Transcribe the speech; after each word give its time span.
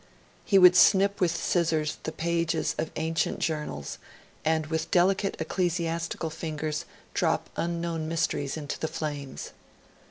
He 0.45 0.57
would 0.57 0.75
snip 0.75 1.21
with 1.21 1.29
scissors 1.29 1.99
the 2.01 2.11
pages 2.11 2.73
of 2.79 2.89
ancient 2.95 3.37
journals, 3.37 3.99
and 4.43 4.65
with 4.65 4.89
delicate 4.89 5.39
ecclesiastical 5.39 6.31
fingers, 6.31 6.85
drop 7.13 7.51
unknown 7.55 8.07
mysteries 8.09 8.57
into 8.57 8.79
the 8.79 8.87
flames. 8.87 9.51